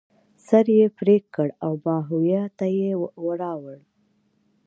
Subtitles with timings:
[0.47, 2.89] سر یې پرې کړ او ماهویه ته یې
[3.41, 3.77] راوړ.